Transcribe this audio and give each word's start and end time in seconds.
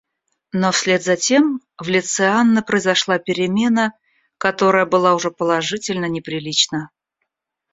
Но 0.51 0.71
вслед 0.71 1.03
затем 1.03 1.61
в 1.77 1.87
лице 1.87 2.25
Анны 2.25 2.63
произошла 2.63 3.19
перемена, 3.19 3.93
которая 4.39 4.87
была 4.87 5.13
уже 5.13 5.29
положительно 5.29 6.05
неприлична. 6.07 6.89